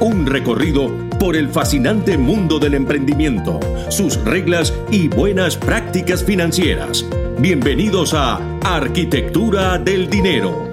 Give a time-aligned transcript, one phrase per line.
[0.00, 7.06] Un recorrido por el fascinante mundo del emprendimiento, sus reglas y buenas prácticas financieras.
[7.38, 10.72] Bienvenidos a Arquitectura del Dinero.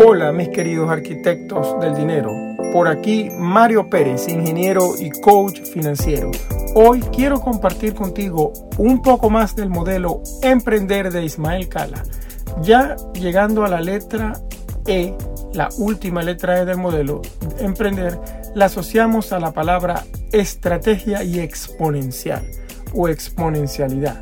[0.00, 2.30] Hola mis queridos arquitectos del dinero.
[2.72, 6.30] Por aquí Mario Pérez, ingeniero y coach financiero.
[6.74, 12.04] Hoy quiero compartir contigo un poco más del modelo Emprender de Ismael Cala.
[12.62, 14.32] Ya llegando a la letra
[14.86, 15.14] E
[15.52, 17.22] la última letra E del modelo
[17.58, 18.18] emprender,
[18.54, 22.42] la asociamos a la palabra estrategia y exponencial
[22.94, 24.20] o exponencialidad.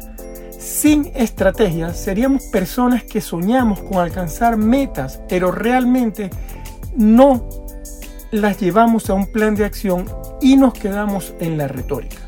[0.58, 6.30] Sin estrategia seríamos personas que soñamos con alcanzar metas, pero realmente
[6.96, 7.48] no
[8.30, 10.06] las llevamos a un plan de acción
[10.40, 12.18] y nos quedamos en la retórica.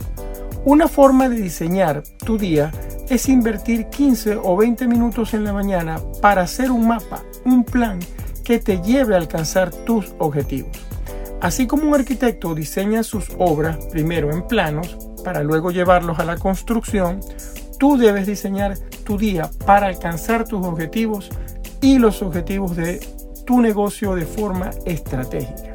[0.64, 2.70] Una forma de diseñar tu día
[3.10, 7.98] es invertir 15 o 20 minutos en la mañana para hacer un mapa, un plan
[8.44, 10.72] que te lleve a alcanzar tus objetivos.
[11.40, 16.36] Así como un arquitecto diseña sus obras primero en planos para luego llevarlos a la
[16.36, 17.20] construcción,
[17.78, 21.30] tú debes diseñar tu día para alcanzar tus objetivos
[21.80, 23.00] y los objetivos de
[23.46, 25.72] tu negocio de forma estratégica.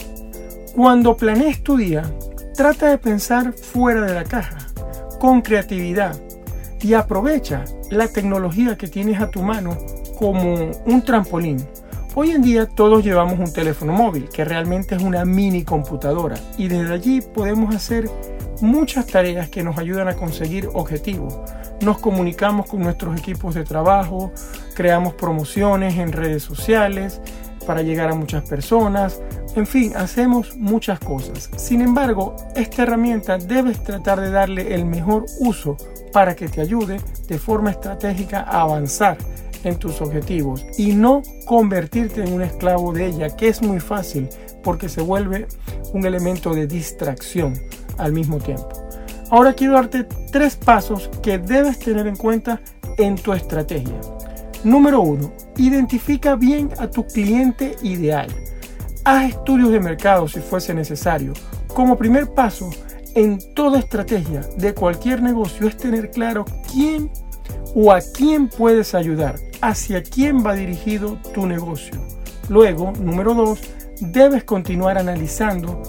[0.75, 2.03] Cuando planees tu día,
[2.55, 4.57] trata de pensar fuera de la caja,
[5.19, 6.15] con creatividad
[6.83, 9.77] y aprovecha la tecnología que tienes a tu mano
[10.17, 11.57] como un trampolín
[12.15, 16.67] Hoy en día todos llevamos un teléfono móvil, que realmente es una mini computadora, y
[16.67, 18.07] desde allí podemos hacer
[18.61, 21.39] muchas tareas que nos ayudan a conseguir objetivos.
[21.81, 24.31] Nos comunicamos con nuestros equipos de trabajo,
[24.75, 27.19] creamos promociones en redes sociales
[27.65, 29.19] para llegar a muchas personas,
[29.55, 31.49] en fin, hacemos muchas cosas.
[31.57, 35.77] Sin embargo, esta herramienta debes tratar de darle el mejor uso
[36.11, 39.17] para que te ayude de forma estratégica a avanzar
[39.63, 44.27] en tus objetivos y no convertirte en un esclavo de ella, que es muy fácil
[44.63, 45.47] porque se vuelve
[45.93, 47.53] un elemento de distracción
[47.97, 48.69] al mismo tiempo.
[49.29, 52.61] Ahora quiero darte tres pasos que debes tener en cuenta
[52.97, 53.99] en tu estrategia.
[54.63, 58.27] Número uno, identifica bien a tu cliente ideal.
[59.05, 61.33] Haz estudios de mercado si fuese necesario.
[61.67, 62.69] Como primer paso,
[63.15, 67.11] en toda estrategia de cualquier negocio es tener claro quién
[67.75, 71.99] o a quién puedes ayudar, hacia quién va dirigido tu negocio.
[72.47, 73.59] Luego, número dos,
[73.99, 75.81] debes continuar analizando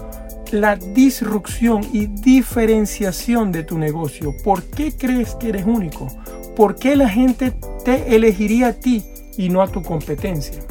[0.50, 4.34] la disrupción y diferenciación de tu negocio.
[4.42, 6.08] ¿Por qué crees que eres único?
[6.56, 7.52] ¿Por qué la gente
[7.84, 9.04] te elegiría a ti
[9.36, 10.64] y no a tu competencia?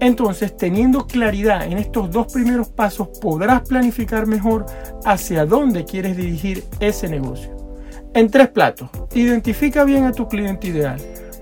[0.00, 4.64] Entonces, teniendo claridad en estos dos primeros pasos, podrás planificar mejor
[5.04, 7.54] hacia dónde quieres dirigir ese negocio.
[8.14, 11.00] En tres platos, identifica bien a tu cliente ideal,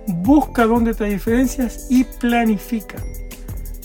[0.08, 2.96] busca dónde te diferencias y planifica.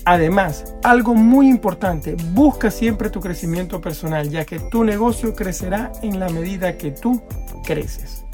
[0.06, 6.19] Además, algo muy importante, busca siempre tu crecimiento personal, ya que tu negocio crecerá en
[6.19, 7.22] la medida que tú
[7.63, 8.25] creces.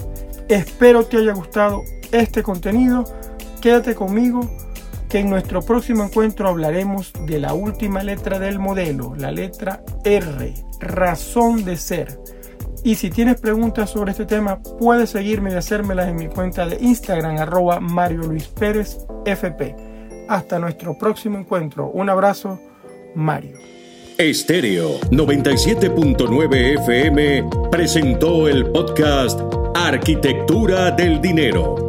[0.48, 3.04] Espero te haya gustado este contenido.
[3.62, 4.50] Quédate conmigo
[5.10, 10.54] que en nuestro próximo encuentro hablaremos de la última letra del modelo, la letra R,
[10.80, 12.20] razón de ser.
[12.84, 16.78] Y si tienes preguntas sobre este tema, puedes seguirme y hacérmelas en mi cuenta de
[16.80, 19.76] Instagram, arroba Mario Luis Pérez FP.
[20.30, 21.90] Hasta nuestro próximo encuentro.
[21.90, 22.60] Un abrazo,
[23.16, 23.58] Mario.
[24.20, 29.40] Estéreo 97.9 FM presentó el podcast
[29.74, 31.89] Arquitectura del Dinero,